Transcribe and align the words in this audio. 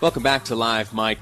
Welcome 0.00 0.22
back 0.22 0.44
to 0.44 0.54
Live 0.54 0.94
Mic. 0.94 1.18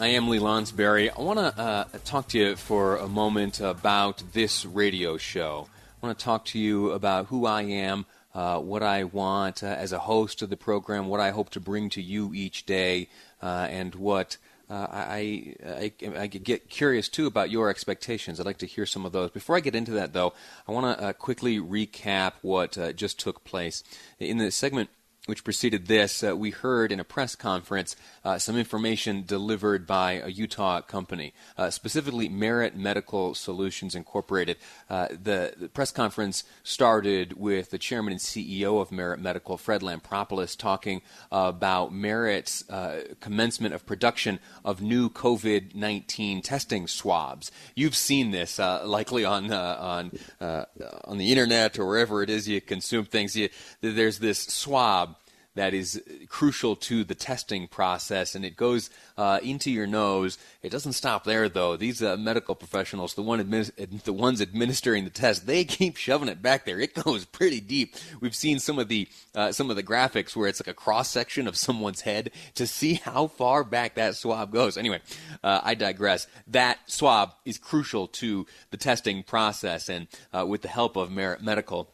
I 0.00 0.06
am 0.06 0.30
Lee 0.30 0.38
Lonsberry. 0.38 1.10
I 1.10 1.20
want 1.20 1.38
to 1.38 1.60
uh, 1.60 1.84
talk 2.02 2.28
to 2.28 2.38
you 2.38 2.56
for 2.56 2.96
a 2.96 3.06
moment 3.06 3.60
about 3.60 4.22
this 4.32 4.64
radio 4.64 5.18
show. 5.18 5.68
I 6.02 6.06
want 6.06 6.18
to 6.18 6.24
talk 6.24 6.46
to 6.46 6.58
you 6.58 6.92
about 6.92 7.26
who 7.26 7.44
I 7.44 7.64
am, 7.64 8.06
uh, 8.34 8.58
what 8.58 8.82
I 8.82 9.04
want 9.04 9.62
uh, 9.62 9.66
as 9.66 9.92
a 9.92 9.98
host 9.98 10.40
of 10.40 10.48
the 10.48 10.56
program, 10.56 11.08
what 11.08 11.20
I 11.20 11.28
hope 11.30 11.50
to 11.50 11.60
bring 11.60 11.90
to 11.90 12.00
you 12.00 12.32
each 12.32 12.64
day, 12.64 13.10
uh, 13.42 13.66
and 13.68 13.94
what 13.94 14.38
uh, 14.70 14.86
I, 14.90 15.54
I, 15.66 15.92
I, 16.16 16.26
get 16.26 16.70
curious 16.70 17.10
too 17.10 17.26
about 17.26 17.50
your 17.50 17.68
expectations. 17.68 18.40
I'd 18.40 18.46
like 18.46 18.58
to 18.58 18.66
hear 18.66 18.86
some 18.86 19.04
of 19.04 19.12
those. 19.12 19.30
Before 19.30 19.56
I 19.56 19.60
get 19.60 19.74
into 19.74 19.92
that, 19.92 20.14
though, 20.14 20.32
I 20.66 20.72
want 20.72 20.98
to 20.98 21.04
uh, 21.04 21.12
quickly 21.12 21.58
recap 21.58 22.32
what 22.40 22.78
uh, 22.78 22.92
just 22.92 23.18
took 23.18 23.44
place. 23.44 23.84
In 24.18 24.38
the 24.38 24.50
segment 24.50 24.88
which 25.28 25.44
preceded 25.44 25.88
this, 25.88 26.24
uh, 26.24 26.34
we 26.34 26.50
heard 26.50 26.90
in 26.90 26.98
a 26.98 27.04
press 27.04 27.36
conference 27.36 27.94
uh, 28.24 28.38
some 28.38 28.56
information 28.56 29.24
delivered 29.26 29.86
by 29.86 30.12
a 30.12 30.28
Utah 30.28 30.80
company, 30.80 31.34
uh, 31.58 31.68
specifically 31.68 32.30
Merit 32.30 32.74
Medical 32.74 33.34
Solutions 33.34 33.94
Incorporated. 33.94 34.56
Uh, 34.88 35.08
the, 35.10 35.52
the, 35.54 35.68
press 35.68 35.90
conference 35.90 36.44
started 36.62 37.34
with 37.34 37.68
the 37.68 37.76
chairman 37.76 38.12
and 38.12 38.20
CEO 38.22 38.80
of 38.80 38.90
Merit 38.90 39.20
Medical, 39.20 39.58
Fred 39.58 39.82
Lampropoulos, 39.82 40.56
talking 40.56 41.02
about 41.30 41.92
Merit's 41.92 42.68
uh, 42.70 43.02
commencement 43.20 43.74
of 43.74 43.84
production 43.84 44.38
of 44.64 44.80
new 44.80 45.10
COVID 45.10 45.74
19 45.74 46.40
testing 46.40 46.86
swabs. 46.86 47.50
You've 47.74 47.94
seen 47.94 48.30
this 48.30 48.58
uh, 48.58 48.80
likely 48.86 49.26
on, 49.26 49.52
on, 49.52 50.10
on 50.40 51.18
the 51.18 51.30
internet 51.30 51.78
or 51.78 51.86
wherever 51.86 52.22
it 52.22 52.30
is 52.30 52.48
you 52.48 52.62
consume 52.62 53.04
things. 53.04 53.36
You, 53.36 53.50
there's 53.82 54.20
this 54.20 54.38
swab 54.38 55.17
that 55.58 55.74
is 55.74 56.00
crucial 56.28 56.76
to 56.76 57.02
the 57.02 57.16
testing 57.16 57.66
process, 57.66 58.36
and 58.36 58.44
it 58.44 58.56
goes 58.56 58.90
uh, 59.16 59.40
into 59.42 59.72
your 59.72 59.88
nose. 59.88 60.38
It 60.62 60.70
doesn't 60.70 60.92
stop 60.92 61.24
there, 61.24 61.48
though. 61.48 61.76
These 61.76 62.00
uh, 62.00 62.16
medical 62.16 62.54
professionals, 62.54 63.14
the 63.14 63.22
one 63.22 63.40
administ- 63.40 64.04
the 64.04 64.12
ones 64.12 64.40
administering 64.40 65.02
the 65.02 65.10
test, 65.10 65.48
they 65.48 65.64
keep 65.78 65.96
shoving 65.96 66.28
it 66.28 66.40
back 66.40 66.64
there. 66.64 66.78
It 66.78 66.94
goes 66.94 67.24
pretty 67.24 67.58
deep. 67.58 67.96
We've 68.20 68.36
seen 68.36 68.60
some 68.60 68.78
of 68.78 68.86
the 68.86 69.08
uh, 69.34 69.50
some 69.50 69.68
of 69.68 69.74
the 69.74 69.82
graphics 69.82 70.36
where 70.36 70.46
it's 70.46 70.60
like 70.60 70.68
a 70.68 70.74
cross 70.74 71.08
section 71.08 71.48
of 71.48 71.56
someone's 71.56 72.02
head 72.02 72.30
to 72.54 72.64
see 72.64 72.94
how 72.94 73.26
far 73.26 73.64
back 73.64 73.96
that 73.96 74.14
swab 74.14 74.52
goes. 74.52 74.76
Anyway, 74.76 75.00
uh, 75.42 75.60
I 75.64 75.74
digress. 75.74 76.28
That 76.46 76.78
swab 76.86 77.34
is 77.44 77.58
crucial 77.58 78.06
to 78.22 78.46
the 78.70 78.76
testing 78.76 79.24
process, 79.24 79.88
and 79.88 80.06
uh, 80.32 80.46
with 80.46 80.62
the 80.62 80.68
help 80.68 80.94
of 80.94 81.10
Merit 81.10 81.42
Medical 81.42 81.90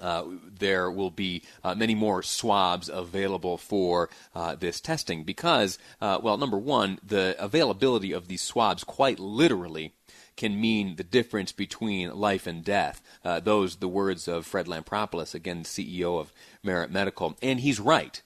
uh, 0.00 0.24
there 0.58 0.90
will 0.90 1.10
be 1.10 1.42
uh, 1.62 1.74
many 1.74 1.94
more 1.94 2.22
swabs 2.22 2.88
available 2.88 3.56
for 3.58 4.08
uh, 4.34 4.54
this 4.54 4.80
testing 4.80 5.24
because, 5.24 5.78
uh, 6.00 6.18
well, 6.22 6.36
number 6.36 6.58
one, 6.58 6.98
the 7.06 7.36
availability 7.38 8.12
of 8.12 8.28
these 8.28 8.42
swabs 8.42 8.84
quite 8.84 9.18
literally 9.18 9.94
can 10.36 10.60
mean 10.60 10.96
the 10.96 11.04
difference 11.04 11.52
between 11.52 12.14
life 12.14 12.46
and 12.46 12.64
death. 12.64 13.02
Uh, 13.24 13.40
those 13.40 13.76
the 13.76 13.88
words 13.88 14.26
of 14.26 14.46
Fred 14.46 14.66
Lampropoulos, 14.66 15.34
again, 15.34 15.64
CEO 15.64 16.18
of 16.18 16.32
Merit 16.62 16.90
Medical, 16.90 17.36
and 17.42 17.60
he's 17.60 17.78
right. 17.78 18.22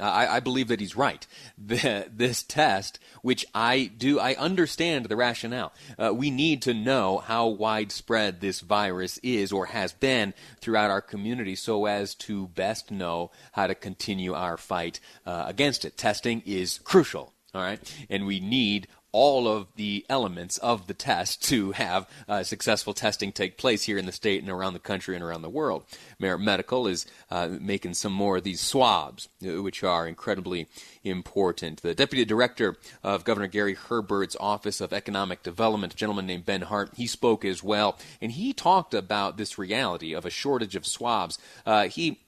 I, 0.00 0.36
I, 0.36 0.40
believe 0.40 0.68
that 0.68 0.80
he's 0.80 0.96
right. 0.96 1.26
The, 1.64 2.08
this 2.12 2.42
test, 2.42 2.98
which 3.22 3.46
I 3.54 3.90
do, 3.96 4.18
I 4.18 4.34
understand 4.34 5.06
the 5.06 5.16
rationale. 5.16 5.72
Uh, 5.96 6.12
we 6.12 6.30
need 6.30 6.62
to 6.62 6.74
know 6.74 7.18
how 7.18 7.46
widespread 7.48 8.40
this 8.40 8.60
virus 8.60 9.18
is 9.22 9.52
or 9.52 9.66
has 9.66 9.92
been 9.92 10.34
throughout 10.60 10.90
our 10.90 11.00
community 11.00 11.54
so 11.54 11.86
as 11.86 12.14
to 12.16 12.48
best 12.48 12.90
know 12.90 13.30
how 13.52 13.68
to 13.68 13.74
continue 13.74 14.34
our 14.34 14.56
fight 14.56 14.98
uh, 15.24 15.44
against 15.46 15.84
it. 15.84 15.96
Testing 15.96 16.42
is 16.46 16.80
crucial. 16.82 17.32
All 17.54 17.62
right. 17.62 17.80
And 18.08 18.26
we 18.26 18.40
need 18.40 18.88
all 19.12 19.46
of 19.46 19.68
the 19.76 20.04
elements 20.08 20.58
of 20.58 20.86
the 20.86 20.94
test 20.94 21.42
to 21.44 21.72
have 21.72 22.08
uh, 22.28 22.42
successful 22.42 22.94
testing 22.94 23.30
take 23.30 23.58
place 23.58 23.84
here 23.84 23.98
in 23.98 24.06
the 24.06 24.12
state 24.12 24.42
and 24.42 24.50
around 24.50 24.72
the 24.72 24.78
country 24.78 25.14
and 25.14 25.22
around 25.22 25.42
the 25.42 25.50
world. 25.50 25.84
Merit 26.18 26.40
Medical 26.40 26.86
is 26.86 27.06
uh, 27.30 27.48
making 27.60 27.94
some 27.94 28.12
more 28.12 28.38
of 28.38 28.44
these 28.44 28.60
swabs, 28.60 29.28
uh, 29.46 29.62
which 29.62 29.84
are 29.84 30.08
incredibly 30.08 30.66
important. 31.04 31.82
The 31.82 31.94
deputy 31.94 32.24
director 32.24 32.76
of 33.02 33.24
Governor 33.24 33.48
Gary 33.48 33.74
Herbert's 33.74 34.36
Office 34.40 34.80
of 34.80 34.92
Economic 34.92 35.42
Development, 35.42 35.92
a 35.92 35.96
gentleman 35.96 36.26
named 36.26 36.46
Ben 36.46 36.62
Hart, 36.62 36.92
he 36.96 37.06
spoke 37.06 37.44
as 37.44 37.62
well, 37.62 37.98
and 38.20 38.32
he 38.32 38.52
talked 38.52 38.94
about 38.94 39.36
this 39.36 39.58
reality 39.58 40.14
of 40.14 40.24
a 40.24 40.30
shortage 40.30 40.74
of 40.74 40.86
swabs. 40.86 41.38
Uh, 41.66 41.88
he 41.88 42.18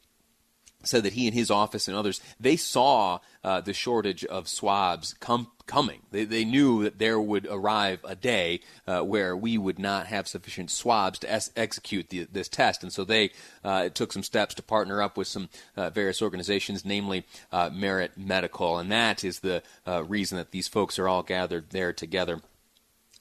said 0.86 1.02
that 1.02 1.14
he 1.14 1.26
and 1.26 1.34
his 1.34 1.50
office 1.50 1.88
and 1.88 1.96
others 1.96 2.20
they 2.38 2.56
saw 2.56 3.18
uh, 3.42 3.60
the 3.60 3.72
shortage 3.72 4.24
of 4.24 4.48
swabs 4.48 5.14
come 5.20 5.48
coming. 5.66 6.00
They, 6.10 6.24
they 6.24 6.44
knew 6.44 6.84
that 6.84 6.98
there 6.98 7.18
would 7.18 7.46
arrive 7.50 8.00
a 8.04 8.14
day 8.14 8.60
uh, 8.86 9.00
where 9.00 9.36
we 9.36 9.56
would 9.56 9.78
not 9.78 10.06
have 10.06 10.28
sufficient 10.28 10.70
swabs 10.70 11.18
to 11.20 11.30
es- 11.30 11.50
execute 11.56 12.10
the, 12.10 12.26
this 12.30 12.48
test, 12.48 12.82
and 12.82 12.92
so 12.92 13.04
they 13.04 13.30
uh, 13.62 13.88
took 13.88 14.12
some 14.12 14.22
steps 14.22 14.54
to 14.54 14.62
partner 14.62 15.02
up 15.02 15.16
with 15.16 15.26
some 15.26 15.48
uh, 15.76 15.90
various 15.90 16.20
organizations, 16.20 16.84
namely 16.84 17.24
uh, 17.52 17.70
Merit 17.72 18.12
Medical, 18.16 18.78
and 18.78 18.90
that 18.92 19.24
is 19.24 19.40
the 19.40 19.62
uh, 19.86 20.04
reason 20.04 20.36
that 20.38 20.50
these 20.50 20.68
folks 20.68 20.98
are 20.98 21.08
all 21.08 21.22
gathered 21.22 21.70
there 21.70 21.92
together. 21.92 22.40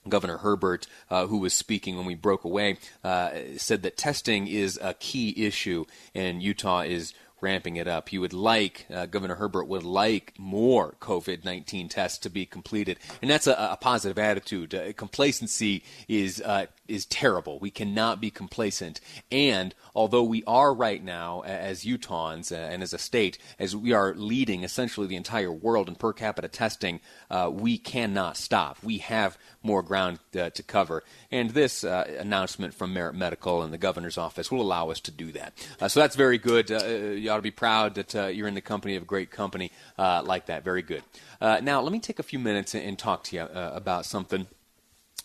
Governor 0.09 0.39
Herbert, 0.39 0.85
uh, 1.09 1.27
who 1.27 1.37
was 1.37 1.53
speaking 1.53 1.95
when 1.95 2.05
we 2.05 2.15
broke 2.15 2.43
away, 2.43 2.77
uh, 3.05 3.31
said 3.55 3.83
that 3.83 3.95
testing 3.95 4.47
is 4.47 4.77
a 4.81 4.93
key 4.95 5.45
issue, 5.45 5.85
and 6.13 6.43
Utah 6.43 6.81
is 6.81 7.13
ramping 7.43 7.75
it 7.75 7.87
up. 7.87 8.09
He 8.09 8.17
would 8.17 8.33
like, 8.33 8.87
uh, 8.91 9.05
Governor 9.05 9.35
Herbert 9.35 9.65
would 9.65 9.83
like 9.83 10.33
more 10.37 10.95
COVID 10.99 11.43
19 11.43 11.89
tests 11.89 12.17
to 12.19 12.29
be 12.29 12.45
completed. 12.45 12.97
And 13.21 13.29
that's 13.29 13.45
a, 13.45 13.53
a 13.53 13.77
positive 13.79 14.17
attitude. 14.17 14.73
Uh, 14.73 14.93
complacency 14.93 15.83
is, 16.07 16.41
uh, 16.41 16.65
is 16.87 17.05
terrible. 17.05 17.59
We 17.59 17.71
cannot 17.71 18.19
be 18.19 18.29
complacent. 18.29 18.99
And 19.31 19.73
although 19.95 20.23
we 20.23 20.43
are 20.45 20.73
right 20.73 21.03
now, 21.03 21.41
as 21.41 21.85
Utahns 21.85 22.51
uh, 22.51 22.55
and 22.55 22.83
as 22.83 22.93
a 22.93 22.97
state, 22.97 23.37
as 23.57 23.75
we 23.75 23.93
are 23.93 24.13
leading 24.13 24.63
essentially 24.63 25.07
the 25.07 25.15
entire 25.15 25.51
world 25.51 25.87
in 25.87 25.95
per 25.95 26.13
capita 26.13 26.47
testing, 26.47 26.99
uh, 27.29 27.49
we 27.51 27.77
cannot 27.77 28.37
stop. 28.37 28.77
We 28.83 28.97
have 28.99 29.37
more 29.61 29.81
ground 29.81 30.19
uh, 30.37 30.49
to 30.49 30.63
cover. 30.63 31.03
And 31.31 31.51
this 31.51 31.83
uh, 31.83 32.15
announcement 32.19 32.73
from 32.73 32.93
Merit 32.93 33.15
Medical 33.15 33.61
and 33.63 33.73
the 33.73 33.77
governor's 33.77 34.17
office 34.17 34.51
will 34.51 34.61
allow 34.61 34.89
us 34.89 34.99
to 35.01 35.11
do 35.11 35.31
that. 35.31 35.53
Uh, 35.79 35.87
so 35.87 36.01
that's 36.01 36.15
very 36.15 36.37
good. 36.37 36.69
Uh, 36.69 36.85
you 36.85 37.29
ought 37.29 37.37
to 37.37 37.41
be 37.41 37.51
proud 37.51 37.95
that 37.95 38.13
you're 38.35 38.47
in 38.47 38.55
the 38.55 38.61
company 38.61 38.95
of 38.95 39.03
a 39.03 39.05
great 39.05 39.31
company 39.31 39.71
like 39.97 40.47
that. 40.47 40.63
Very 40.63 40.81
good. 40.81 41.03
now, 41.41 41.81
let 41.81 41.91
me 41.91 41.99
take 41.99 42.19
a 42.19 42.23
few 42.23 42.39
minutes 42.39 42.75
and 42.75 42.99
talk 42.99 43.23
to 43.25 43.35
you 43.35 43.43
about 43.43 44.05
something. 44.05 44.47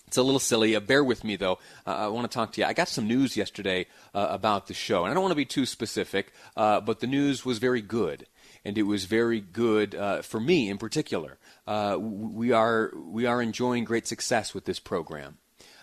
It's 0.08 0.16
a 0.16 0.22
little 0.22 0.40
silly. 0.40 0.78
bear 0.80 1.04
with 1.04 1.22
me, 1.22 1.36
though. 1.36 1.58
I 1.84 2.08
want 2.08 2.30
to 2.30 2.34
talk 2.34 2.52
to 2.52 2.62
you. 2.62 2.66
I 2.66 2.72
got 2.72 2.88
some 2.88 3.06
news 3.06 3.36
yesterday 3.36 3.86
about 4.14 4.66
the 4.66 4.72
show, 4.72 5.04
and 5.04 5.10
I 5.10 5.14
don't 5.14 5.22
want 5.22 5.32
to 5.32 5.36
be 5.36 5.44
too 5.44 5.66
specific, 5.66 6.32
but 6.56 7.00
the 7.00 7.06
news 7.06 7.44
was 7.44 7.58
very 7.58 7.82
good 7.82 8.26
and 8.64 8.76
it 8.78 8.82
was 8.82 9.04
very 9.04 9.40
good 9.40 9.94
uh, 9.94 10.22
for 10.22 10.40
me 10.40 10.68
in 10.68 10.78
particular. 10.78 11.38
Uh, 11.66 11.96
we 12.00 12.52
are 12.52 12.90
we 12.96 13.26
are 13.26 13.42
enjoying 13.42 13.84
great 13.84 14.06
success 14.06 14.54
with 14.54 14.64
this 14.64 14.80
program. 14.80 15.38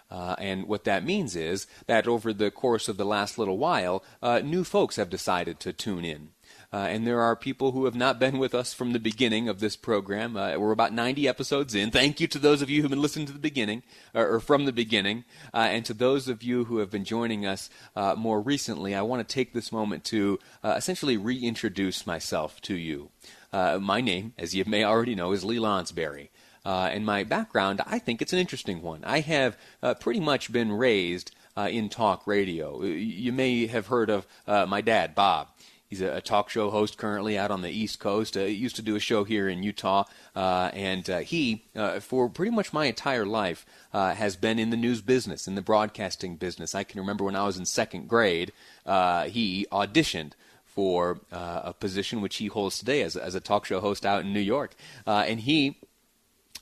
Uh, 0.10 0.36
and 0.38 0.68
what 0.68 0.84
that 0.84 1.04
means 1.04 1.36
is 1.36 1.66
that 1.88 2.08
over 2.08 2.32
the 2.32 2.52
course 2.52 2.88
of 2.88 2.98
the 2.98 3.06
last 3.06 3.40
little 3.40 3.58
while, 3.58 4.04
uh, 4.22 4.40
new 4.40 4.64
folks 4.64 4.98
have 4.98 5.10
decided 5.10 5.60
to 5.60 5.74
tune 5.74 6.06
in. 6.06 6.30
Uh, 6.76 6.88
and 6.90 7.08
there 7.08 7.22
are 7.22 7.38
people 7.38 7.72
who 7.72 7.86
have 7.86 7.96
not 7.96 8.20
been 8.20 8.38
with 8.38 8.54
us 8.54 8.74
from 8.74 8.92
the 8.92 9.00
beginning 9.00 9.48
of 9.48 9.62
this 9.62 9.78
program. 9.78 10.36
Uh, 10.36 10.58
we're 10.58 10.74
about 10.74 10.92
90 10.92 11.26
episodes 11.26 11.74
in. 11.74 11.90
Thank 11.90 12.20
you 12.20 12.28
to 12.28 12.38
those 12.38 12.62
of 12.62 12.70
you 12.70 12.82
who've 12.82 12.92
been 12.92 13.02
listening 13.02 13.28
to 13.28 13.32
the 13.32 13.40
beginning, 13.40 13.82
or, 14.14 14.28
or 14.28 14.40
from 14.42 14.66
the 14.66 14.74
beginning. 14.74 15.24
Uh, 15.54 15.70
and 15.72 15.86
to 15.86 15.94
those 15.94 16.28
of 16.28 16.44
you 16.44 16.66
who 16.66 16.80
have 16.80 16.92
been 16.92 17.06
joining 17.06 17.46
us 17.46 17.70
uh, 17.96 18.16
more 18.18 18.42
recently, 18.42 18.94
I 18.94 19.04
want 19.04 19.26
to 19.26 19.34
take 19.34 19.54
this 19.54 19.72
moment 19.72 20.04
to 20.06 20.38
uh, 20.66 20.74
essentially 20.76 21.16
reintroduce 21.16 22.06
myself 22.06 22.60
to 22.64 22.76
you. 22.76 23.10
Uh, 23.54 23.80
my 23.80 24.02
name, 24.02 24.34
as 24.38 24.54
you 24.54 24.66
may 24.68 24.84
already 24.84 25.16
know, 25.16 25.32
is 25.32 25.46
Lee 25.46 25.60
Lonsberry. 25.60 26.28
And 26.66 27.06
my 27.06 27.24
background, 27.24 27.80
I 27.88 28.00
think 28.00 28.22
it's 28.22 28.34
an 28.34 28.40
interesting 28.40 28.82
one. 28.82 29.02
I 29.06 29.22
have 29.22 29.56
pretty 30.02 30.20
much 30.20 30.52
been 30.52 30.74
raised 30.74 31.32
in 31.56 31.88
talk 31.88 32.28
radio. 32.28 32.84
You 32.84 33.32
may 33.32 33.68
have 33.68 33.88
heard 33.88 34.10
of 34.10 34.28
my 34.46 34.82
dad, 34.82 35.16
Bob 35.16 35.48
He's 35.88 36.02
a, 36.02 36.16
a, 36.16 36.22
talk 36.22 36.50
show 36.50 36.72
host 36.72 36.98
currently 36.98 37.38
out 37.38 37.52
on 37.52 37.62
the 37.62 37.70
East 37.70 38.00
Coast. 38.00 38.36
Uh, 38.36 38.42
he 38.42 38.54
used 38.54 38.76
to 38.78 38.82
do 38.82 38.96
a 38.96 39.00
show 39.00 39.24
here 39.24 39.48
in 39.48 39.62
Utah, 39.62 40.06
uh, 40.36 40.72
and 40.74 41.08
uh, 41.10 41.20
he, 41.20 41.66
uh, 41.76 42.00
for 42.00 42.28
pretty 42.28 42.52
much 42.52 42.74
my 42.74 42.86
entire 42.86 43.26
life, 43.26 43.66
uh, 43.94 44.16
has 44.16 44.36
been 44.36 44.58
in 44.58 44.72
the 44.72 44.78
news 44.78 45.02
business, 45.02 45.48
in 45.48 45.54
the 45.54 45.62
broadcasting 45.62 46.38
business. 46.38 46.74
I 46.74 46.84
can 46.84 47.00
remember 47.00 47.24
when 47.24 47.36
I 47.36 47.46
was 47.46 47.58
in 47.58 47.66
second 47.66 48.08
grade, 48.08 48.52
uh, 48.86 49.26
he 49.26 49.68
auditioned 49.72 50.32
for 50.66 51.22
a 51.32 51.74
position 51.74 52.20
which 52.20 52.36
he 52.36 52.48
holds 52.48 52.78
today 52.78 53.02
as, 53.02 53.16
as 53.16 53.34
a 53.34 53.40
talk 53.40 53.64
show 53.64 53.80
host 53.80 54.06
out 54.06 54.26
in 54.26 54.34
New 54.34 54.42
York, 54.42 54.76
and 55.06 55.40
he 55.40 55.78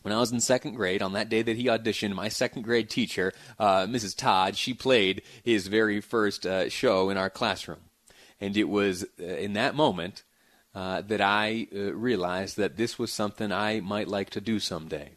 when 0.04 0.14
I 0.14 0.20
was 0.20 0.32
in 0.34 0.42
second 0.42 0.76
grade, 0.76 1.02
on 1.02 1.14
that 1.14 1.30
day 1.30 1.42
that 1.42 1.56
he 1.56 1.66
auditioned, 1.68 2.14
my 2.14 2.28
second 2.28 2.64
grade 2.64 2.90
teacher, 2.90 3.34
uh, 3.58 3.86
Mrs. 3.86 4.16
Todd, 4.16 4.58
she 4.58 4.74
played 4.74 5.22
his 5.44 5.68
very 5.68 6.02
first 6.02 6.46
uh, 6.46 6.70
show 6.70 7.10
in 7.10 7.18
our 7.18 7.30
classroom. 7.30 7.80
And 8.44 8.58
it 8.58 8.68
was 8.68 9.06
uh, 9.22 9.24
in 9.24 9.54
that 9.54 9.74
moment 9.74 10.24
uh, 10.76 11.00
that 11.04 11.22
I 11.22 11.68
uh, 11.74 11.94
realized 11.94 12.58
that 12.58 12.76
this 12.76 13.00
was 13.00 13.10
something 13.10 13.54
I 13.54 13.80
might 13.80 14.10
like 14.10 14.32
to 14.32 14.42
do 14.42 14.60
someday. 14.60 15.12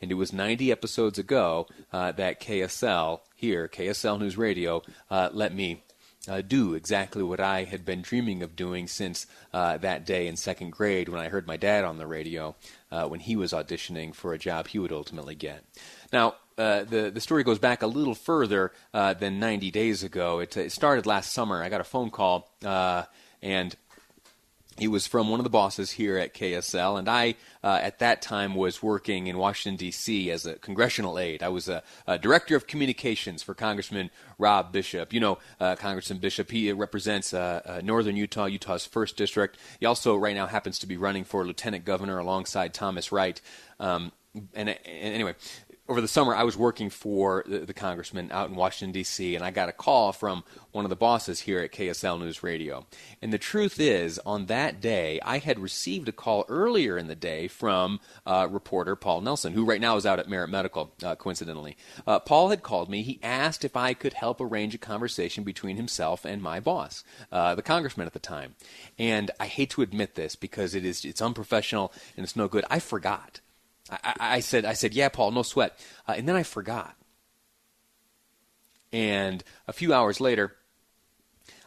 And 0.00 0.10
it 0.10 0.14
was 0.14 0.32
90 0.32 0.72
episodes 0.72 1.18
ago 1.18 1.66
uh, 1.92 2.12
that 2.12 2.40
KSL 2.40 3.20
here, 3.36 3.68
KSL 3.68 4.18
News 4.18 4.38
Radio, 4.38 4.82
uh, 5.10 5.28
let 5.34 5.54
me 5.54 5.82
uh, 6.28 6.40
do 6.40 6.74
exactly 6.74 7.22
what 7.22 7.40
I 7.40 7.64
had 7.64 7.84
been 7.84 8.02
dreaming 8.02 8.42
of 8.42 8.56
doing 8.56 8.86
since 8.86 9.26
that 9.52 10.06
day 10.06 10.28
in 10.28 10.36
second 10.36 10.70
grade 10.70 11.08
when 11.08 11.20
I 11.20 11.28
heard 11.28 11.46
my 11.46 11.56
dad 11.56 11.84
on 11.84 11.98
the 11.98 12.06
radio 12.06 12.54
when 12.90 13.20
he 13.20 13.36
was 13.36 13.52
auditioning 13.52 14.14
for 14.14 14.32
a 14.32 14.38
job 14.38 14.68
he 14.68 14.78
would 14.78 14.92
ultimately 14.92 15.34
get. 15.34 15.64
Now, 16.12 16.36
uh, 16.58 16.84
the 16.84 17.10
the 17.10 17.20
story 17.20 17.44
goes 17.44 17.58
back 17.58 17.82
a 17.82 17.86
little 17.86 18.14
further 18.14 18.72
uh, 18.92 19.14
than 19.14 19.38
90 19.38 19.70
days 19.70 20.02
ago. 20.02 20.40
It, 20.40 20.56
it, 20.56 20.72
started 20.72 21.06
last 21.06 21.32
summer. 21.32 21.62
I 21.62 21.68
got 21.68 21.80
a 21.80 21.84
phone 21.84 22.10
call, 22.10 22.50
uh, 22.64 23.04
and 23.42 23.74
he 24.82 24.88
was 24.88 25.06
from 25.06 25.28
one 25.28 25.38
of 25.38 25.44
the 25.44 25.50
bosses 25.50 25.92
here 25.92 26.18
at 26.18 26.34
KSL, 26.34 26.98
and 26.98 27.08
I, 27.08 27.36
uh, 27.62 27.78
at 27.80 28.00
that 28.00 28.20
time, 28.20 28.56
was 28.56 28.82
working 28.82 29.28
in 29.28 29.38
Washington, 29.38 29.76
D.C. 29.76 30.28
as 30.28 30.44
a 30.44 30.54
congressional 30.56 31.20
aide. 31.20 31.40
I 31.40 31.50
was 31.50 31.68
a, 31.68 31.84
a 32.04 32.18
director 32.18 32.56
of 32.56 32.66
communications 32.66 33.44
for 33.44 33.54
Congressman 33.54 34.10
Rob 34.38 34.72
Bishop. 34.72 35.12
You 35.12 35.20
know, 35.20 35.38
uh, 35.60 35.76
Congressman 35.76 36.18
Bishop, 36.18 36.50
he 36.50 36.72
represents 36.72 37.32
uh, 37.32 37.80
northern 37.84 38.16
Utah, 38.16 38.46
Utah's 38.46 38.84
first 38.84 39.16
district. 39.16 39.56
He 39.78 39.86
also, 39.86 40.16
right 40.16 40.34
now, 40.34 40.48
happens 40.48 40.80
to 40.80 40.88
be 40.88 40.96
running 40.96 41.22
for 41.22 41.46
lieutenant 41.46 41.84
governor 41.84 42.18
alongside 42.18 42.74
Thomas 42.74 43.12
Wright. 43.12 43.40
Um, 43.78 44.10
and, 44.52 44.68
and, 44.68 44.78
anyway, 44.84 45.36
over 45.88 46.00
the 46.00 46.08
summer, 46.08 46.34
I 46.34 46.44
was 46.44 46.56
working 46.56 46.90
for 46.90 47.42
the, 47.46 47.58
the, 47.60 47.74
congressman 47.74 48.30
out 48.30 48.48
in 48.48 48.54
Washington, 48.54 48.92
D.C., 48.92 49.34
and 49.34 49.44
I 49.44 49.50
got 49.50 49.68
a 49.68 49.72
call 49.72 50.12
from 50.12 50.44
one 50.70 50.84
of 50.84 50.90
the 50.90 50.96
bosses 50.96 51.40
here 51.40 51.58
at 51.58 51.72
KSL 51.72 52.20
News 52.20 52.44
Radio. 52.44 52.86
And 53.20 53.32
the 53.32 53.38
truth 53.38 53.80
is, 53.80 54.20
on 54.24 54.46
that 54.46 54.80
day, 54.80 55.18
I 55.24 55.38
had 55.38 55.58
received 55.58 56.08
a 56.08 56.12
call 56.12 56.44
earlier 56.48 56.96
in 56.96 57.08
the 57.08 57.16
day 57.16 57.48
from 57.48 57.98
uh, 58.24 58.46
reporter 58.48 58.94
Paul 58.94 59.22
Nelson, 59.22 59.54
who 59.54 59.64
right 59.64 59.80
now 59.80 59.96
is 59.96 60.06
out 60.06 60.20
at 60.20 60.28
Merit 60.28 60.50
Medical, 60.50 60.92
uh, 61.02 61.16
coincidentally. 61.16 61.76
Uh, 62.06 62.20
Paul 62.20 62.50
had 62.50 62.62
called 62.62 62.88
me. 62.88 63.02
He 63.02 63.18
asked 63.20 63.64
if 63.64 63.76
I 63.76 63.92
could 63.92 64.12
help 64.12 64.40
arrange 64.40 64.76
a 64.76 64.78
conversation 64.78 65.42
between 65.42 65.76
himself 65.76 66.24
and 66.24 66.40
my 66.40 66.60
boss, 66.60 67.02
uh, 67.32 67.56
the 67.56 67.62
congressman 67.62 68.06
at 68.06 68.12
the 68.12 68.20
time. 68.20 68.54
And 69.00 69.32
I 69.40 69.46
hate 69.46 69.70
to 69.70 69.82
admit 69.82 70.14
this 70.14 70.36
because 70.36 70.76
it 70.76 70.84
is 70.84 71.04
it's 71.04 71.20
unprofessional 71.20 71.92
and 72.16 72.22
it's 72.22 72.36
no 72.36 72.46
good. 72.46 72.64
I 72.70 72.78
forgot. 72.78 73.40
I, 74.02 74.14
I, 74.18 74.40
said, 74.40 74.64
I 74.64 74.72
said, 74.72 74.94
yeah, 74.94 75.08
Paul, 75.08 75.32
no 75.32 75.42
sweat. 75.42 75.78
Uh, 76.06 76.14
and 76.16 76.28
then 76.28 76.36
I 76.36 76.42
forgot. 76.42 76.96
And 78.92 79.42
a 79.66 79.72
few 79.72 79.92
hours 79.92 80.20
later, 80.20 80.56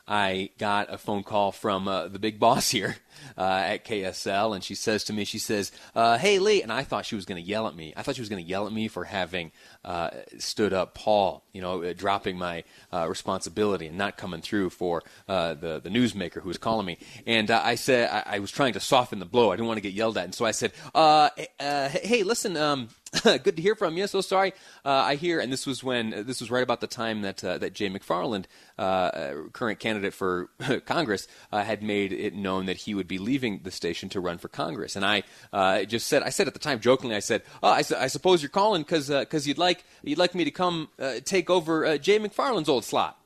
I 0.07 0.51
got 0.59 0.93
a 0.93 0.97
phone 0.97 1.23
call 1.23 1.51
from 1.51 1.87
uh, 1.87 2.07
the 2.07 2.19
big 2.19 2.39
boss 2.39 2.69
here 2.71 2.97
uh, 3.37 3.41
at 3.41 3.85
KSL, 3.85 4.53
and 4.53 4.63
she 4.63 4.75
says 4.75 5.03
to 5.05 5.13
me, 5.13 5.25
she 5.25 5.39
says, 5.39 5.71
uh, 5.95 6.17
"Hey 6.17 6.39
Lee," 6.39 6.61
and 6.61 6.71
I 6.71 6.83
thought 6.83 7.05
she 7.05 7.15
was 7.15 7.25
going 7.25 7.41
to 7.41 7.47
yell 7.47 7.67
at 7.67 7.75
me. 7.75 7.93
I 7.95 8.03
thought 8.03 8.15
she 8.15 8.21
was 8.21 8.29
going 8.29 8.43
to 8.43 8.47
yell 8.47 8.67
at 8.67 8.73
me 8.73 8.87
for 8.87 9.05
having 9.05 9.51
uh, 9.83 10.11
stood 10.37 10.73
up 10.73 10.93
Paul, 10.93 11.43
you 11.53 11.61
know, 11.61 11.83
uh, 11.83 11.93
dropping 11.93 12.37
my 12.37 12.63
uh, 12.93 13.07
responsibility 13.09 13.87
and 13.87 13.97
not 13.97 14.17
coming 14.17 14.41
through 14.41 14.69
for 14.69 15.03
the 15.27 15.81
the 15.83 15.89
newsmaker 15.89 16.41
who 16.41 16.49
was 16.49 16.57
calling 16.57 16.85
me. 16.85 16.97
And 17.25 17.49
I 17.49 17.75
said, 17.75 18.09
I, 18.09 18.35
I, 18.35 18.39
was 18.39 18.51
trying 18.51 18.73
to 18.73 18.79
soften 18.79 19.19
the 19.19 19.25
blow. 19.25 19.51
I 19.51 19.55
didn't 19.55 19.67
want 19.67 19.77
to 19.77 19.81
get 19.81 19.93
yelled 19.93 20.17
at, 20.17 20.25
and 20.25 20.35
so 20.35 20.45
I 20.45 20.51
said, 20.51 20.71
"Hey, 20.93 22.23
listen." 22.23 22.57
Um, 22.57 22.89
good 23.23 23.55
to 23.55 23.61
hear 23.61 23.75
from 23.75 23.97
you. 23.97 24.07
So 24.07 24.21
sorry, 24.21 24.53
uh, 24.83 24.89
I 24.89 25.15
hear, 25.15 25.39
and 25.39 25.51
this 25.51 25.65
was 25.65 25.83
when 25.83 26.13
uh, 26.13 26.23
this 26.23 26.39
was 26.39 26.51
right 26.51 26.63
about 26.63 26.81
the 26.81 26.87
time 26.87 27.21
that 27.21 27.43
uh, 27.43 27.57
that 27.57 27.73
Jay 27.73 27.89
McFarland, 27.89 28.45
uh, 28.77 28.81
uh, 28.81 29.33
current 29.53 29.79
candidate 29.79 30.13
for 30.13 30.49
Congress, 30.85 31.27
uh, 31.51 31.63
had 31.63 31.83
made 31.83 32.11
it 32.11 32.33
known 32.33 32.65
that 32.65 32.77
he 32.77 32.95
would 32.95 33.07
be 33.07 33.17
leaving 33.17 33.61
the 33.63 33.71
station 33.71 34.09
to 34.09 34.19
run 34.19 34.37
for 34.37 34.47
Congress. 34.47 34.95
And 34.95 35.05
I 35.05 35.85
just 35.85 36.07
said, 36.07 36.23
I 36.23 36.29
said 36.29 36.47
at 36.47 36.53
the 36.53 36.59
time 36.59 36.79
jokingly, 36.79 37.15
I 37.15 37.19
said, 37.19 37.43
"Oh, 37.61 37.69
I, 37.69 37.83
I 37.97 38.07
suppose 38.07 38.41
you're 38.41 38.49
calling 38.49 38.81
because 38.81 39.09
because 39.09 39.47
you'd 39.47 39.57
like 39.57 39.83
you'd 40.03 40.17
like 40.17 40.35
me 40.35 40.43
to 40.43 40.51
come 40.51 40.89
take 41.23 41.49
over 41.49 41.97
Jay 41.97 42.19
McFarland's 42.19 42.69
old 42.69 42.85
slot." 42.85 43.19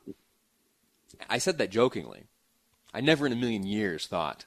I 1.30 1.38
said 1.38 1.58
that 1.58 1.70
jokingly. 1.70 2.24
I 2.94 3.02
never 3.02 3.26
in 3.26 3.34
a 3.34 3.36
million 3.36 3.66
years 3.66 4.08
thought 4.08 4.46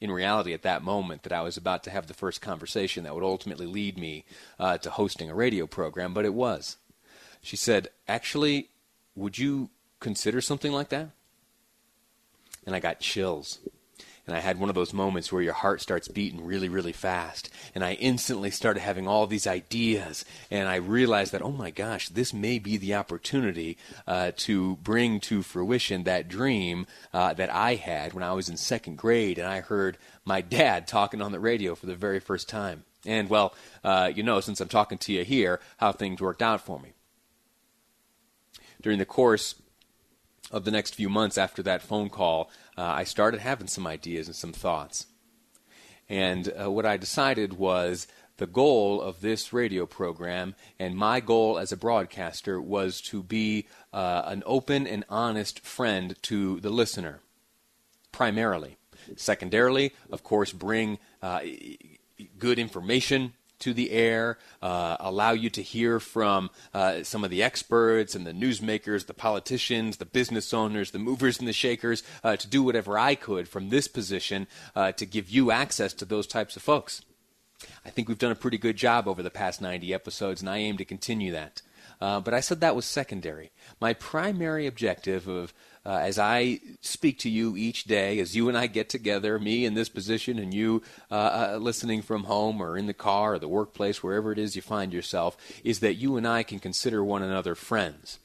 in 0.00 0.10
reality 0.10 0.54
at 0.54 0.62
that 0.62 0.82
moment 0.82 1.22
that 1.22 1.32
I 1.32 1.42
was 1.42 1.56
about 1.56 1.84
to 1.84 1.90
have 1.90 2.06
the 2.06 2.14
first 2.14 2.40
conversation 2.40 3.04
that 3.04 3.14
would 3.14 3.24
ultimately 3.24 3.66
lead 3.66 3.98
me 3.98 4.24
uh, 4.58 4.78
to 4.78 4.90
hosting 4.90 5.30
a 5.30 5.34
radio 5.34 5.66
program, 5.66 6.14
but 6.14 6.24
it 6.24 6.34
was. 6.34 6.76
She 7.42 7.56
said, 7.56 7.88
Actually, 8.08 8.68
would 9.14 9.38
you 9.38 9.70
consider 9.98 10.40
something 10.40 10.72
like 10.72 10.88
that? 10.88 11.10
And 12.66 12.74
I 12.74 12.80
got 12.80 13.00
chills 13.00 13.58
and 14.30 14.36
I 14.36 14.40
had 14.40 14.60
one 14.60 14.68
of 14.68 14.76
those 14.76 14.92
moments 14.92 15.32
where 15.32 15.42
your 15.42 15.54
heart 15.54 15.80
starts 15.80 16.06
beating 16.06 16.44
really, 16.44 16.68
really 16.68 16.92
fast. 16.92 17.50
And 17.74 17.82
I 17.82 17.94
instantly 17.94 18.52
started 18.52 18.78
having 18.78 19.08
all 19.08 19.26
these 19.26 19.48
ideas, 19.48 20.24
and 20.52 20.68
I 20.68 20.76
realized 20.76 21.32
that, 21.32 21.42
oh 21.42 21.50
my 21.50 21.70
gosh, 21.70 22.08
this 22.08 22.32
may 22.32 22.60
be 22.60 22.76
the 22.76 22.94
opportunity 22.94 23.76
uh, 24.06 24.30
to 24.36 24.76
bring 24.76 25.18
to 25.20 25.42
fruition 25.42 26.04
that 26.04 26.28
dream 26.28 26.86
uh, 27.12 27.34
that 27.34 27.52
I 27.52 27.74
had 27.74 28.12
when 28.12 28.22
I 28.22 28.32
was 28.32 28.48
in 28.48 28.56
second 28.56 28.98
grade, 28.98 29.36
and 29.36 29.48
I 29.48 29.60
heard 29.60 29.98
my 30.24 30.40
dad 30.40 30.86
talking 30.86 31.20
on 31.20 31.32
the 31.32 31.40
radio 31.40 31.74
for 31.74 31.86
the 31.86 31.96
very 31.96 32.20
first 32.20 32.48
time. 32.48 32.84
And, 33.04 33.28
well, 33.28 33.52
uh, 33.82 34.12
you 34.14 34.22
know, 34.22 34.38
since 34.38 34.60
I'm 34.60 34.68
talking 34.68 34.98
to 34.98 35.12
you 35.12 35.24
here, 35.24 35.58
how 35.78 35.90
things 35.90 36.20
worked 36.20 36.42
out 36.42 36.60
for 36.60 36.78
me. 36.78 36.92
During 38.80 39.00
the 39.00 39.04
course 39.04 39.56
of 40.50 40.64
the 40.64 40.70
next 40.70 40.94
few 40.94 41.08
months 41.08 41.38
after 41.38 41.62
that 41.62 41.82
phone 41.82 42.08
call, 42.08 42.50
uh, 42.76 42.82
I 42.82 43.04
started 43.04 43.40
having 43.40 43.68
some 43.68 43.86
ideas 43.86 44.26
and 44.26 44.36
some 44.36 44.52
thoughts. 44.52 45.06
And 46.08 46.52
uh, 46.60 46.70
what 46.70 46.86
I 46.86 46.96
decided 46.96 47.54
was 47.54 48.08
the 48.38 48.46
goal 48.46 49.00
of 49.00 49.20
this 49.20 49.52
radio 49.52 49.86
program 49.86 50.54
and 50.78 50.96
my 50.96 51.20
goal 51.20 51.58
as 51.58 51.72
a 51.72 51.76
broadcaster 51.76 52.60
was 52.60 53.00
to 53.02 53.22
be 53.22 53.66
uh, 53.92 54.22
an 54.24 54.42
open 54.46 54.86
and 54.86 55.04
honest 55.08 55.60
friend 55.60 56.16
to 56.22 56.58
the 56.60 56.70
listener, 56.70 57.20
primarily. 58.12 58.76
Secondarily, 59.16 59.92
of 60.10 60.24
course, 60.24 60.52
bring 60.52 60.98
uh, 61.22 61.40
good 62.38 62.58
information 62.58 63.34
to 63.60 63.72
the 63.72 63.90
air, 63.90 64.38
uh, 64.60 64.96
allow 65.00 65.32
you 65.32 65.50
to 65.50 65.62
hear 65.62 66.00
from 66.00 66.50
uh, 66.74 67.02
some 67.02 67.24
of 67.24 67.30
the 67.30 67.42
experts 67.42 68.14
and 68.14 68.26
the 68.26 68.32
newsmakers, 68.32 69.06
the 69.06 69.14
politicians, 69.14 69.98
the 69.98 70.04
business 70.06 70.52
owners, 70.52 70.90
the 70.90 70.98
movers 70.98 71.38
and 71.38 71.48
the 71.48 71.52
shakers, 71.52 72.02
uh, 72.24 72.36
to 72.36 72.48
do 72.48 72.62
whatever 72.62 72.98
I 72.98 73.14
could 73.14 73.48
from 73.48 73.70
this 73.70 73.88
position 73.88 74.46
uh, 74.74 74.92
to 74.92 75.06
give 75.06 75.30
you 75.30 75.50
access 75.50 75.92
to 75.94 76.04
those 76.04 76.26
types 76.26 76.56
of 76.56 76.62
folks. 76.62 77.02
I 77.84 77.90
think 77.90 78.08
we've 78.08 78.18
done 78.18 78.32
a 78.32 78.36
pretty 78.36 78.58
good 78.58 78.76
job 78.76 79.06
over 79.06 79.22
the 79.22 79.30
past 79.30 79.60
90 79.60 79.92
episodes, 79.92 80.40
and 80.40 80.48
I 80.48 80.58
aim 80.58 80.76
to 80.78 80.84
continue 80.84 81.32
that. 81.32 81.62
Uh, 82.00 82.20
but 82.20 82.34
I 82.34 82.40
said 82.40 82.60
that 82.60 82.76
was 82.76 82.84
secondary. 82.84 83.50
My 83.80 83.92
primary 83.94 84.66
objective 84.66 85.28
of 85.28 85.52
uh, 85.84 85.96
as 86.02 86.18
I 86.18 86.60
speak 86.82 87.18
to 87.20 87.30
you 87.30 87.56
each 87.56 87.84
day, 87.84 88.18
as 88.20 88.36
you 88.36 88.48
and 88.48 88.58
I 88.58 88.66
get 88.66 88.90
together, 88.90 89.38
me 89.38 89.64
in 89.64 89.74
this 89.74 89.88
position 89.88 90.38
and 90.38 90.52
you 90.52 90.82
uh, 91.10 91.54
uh, 91.54 91.58
listening 91.58 92.02
from 92.02 92.24
home 92.24 92.62
or 92.62 92.76
in 92.76 92.86
the 92.86 92.92
car 92.92 93.34
or 93.34 93.38
the 93.38 93.48
workplace, 93.48 94.02
wherever 94.02 94.30
it 94.30 94.38
is 94.38 94.54
you 94.54 94.62
find 94.62 94.92
yourself, 94.92 95.38
is 95.64 95.80
that 95.80 95.94
you 95.94 96.16
and 96.16 96.28
I 96.28 96.42
can 96.42 96.58
consider 96.58 97.02
one 97.02 97.22
another 97.22 97.54
friends. 97.54 98.18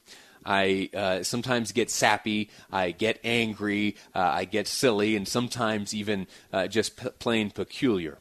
I 0.46 0.90
uh, 0.94 1.24
sometimes 1.24 1.72
get 1.72 1.90
sappy, 1.90 2.52
I 2.72 2.92
get 2.92 3.20
angry, 3.24 3.96
uh, 4.14 4.20
I 4.20 4.46
get 4.46 4.68
silly, 4.68 5.16
and 5.16 5.28
sometimes 5.28 5.94
even 5.94 6.28
uh, 6.54 6.68
just 6.68 6.98
p- 6.98 7.10
plain 7.18 7.52
peculiar. 7.52 8.20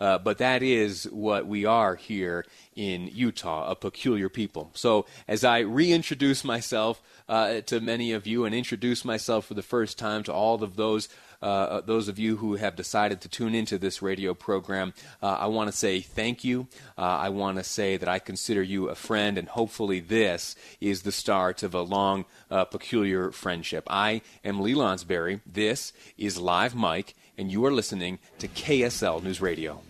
Uh, 0.00 0.18
but 0.18 0.38
that 0.38 0.62
is 0.62 1.04
what 1.04 1.46
we 1.46 1.64
are 1.64 1.96
here 1.96 2.44
in 2.74 3.08
Utah, 3.08 3.70
a 3.70 3.74
peculiar 3.74 4.28
people. 4.28 4.70
So, 4.74 5.06
as 5.28 5.44
I 5.44 5.60
reintroduce 5.60 6.44
myself 6.44 7.02
uh, 7.28 7.60
to 7.62 7.80
many 7.80 8.12
of 8.12 8.26
you 8.26 8.44
and 8.44 8.54
introduce 8.54 9.04
myself 9.04 9.46
for 9.46 9.54
the 9.54 9.62
first 9.62 9.98
time 9.98 10.22
to 10.24 10.32
all 10.32 10.62
of 10.62 10.76
those 10.76 11.08
uh, 11.42 11.80
those 11.80 12.08
of 12.08 12.18
you 12.18 12.36
who 12.36 12.54
have 12.54 12.76
decided 12.76 13.20
to 13.20 13.28
tune 13.28 13.54
into 13.54 13.76
this 13.76 14.00
radio 14.00 14.32
program, 14.32 14.94
uh, 15.22 15.26
I 15.40 15.46
want 15.46 15.70
to 15.70 15.76
say 15.76 16.00
thank 16.00 16.44
you. 16.44 16.68
Uh, 16.96 17.02
I 17.02 17.28
want 17.30 17.58
to 17.58 17.64
say 17.64 17.96
that 17.96 18.08
I 18.08 18.20
consider 18.20 18.62
you 18.62 18.88
a 18.88 18.94
friend, 18.94 19.36
and 19.36 19.48
hopefully, 19.48 19.98
this 20.00 20.54
is 20.80 21.02
the 21.02 21.12
start 21.12 21.62
of 21.62 21.74
a 21.74 21.82
long, 21.82 22.24
uh, 22.50 22.64
peculiar 22.64 23.32
friendship. 23.32 23.84
I 23.90 24.22
am 24.44 24.60
Lee 24.60 24.74
Lonsberry. 24.74 25.40
This 25.44 25.92
is 26.16 26.38
Live 26.38 26.76
Mic, 26.76 27.14
and 27.38 27.50
you 27.50 27.64
are 27.64 27.72
listening 27.72 28.18
to 28.38 28.48
KSL 28.48 29.22
News 29.22 29.40
Radio. 29.40 29.80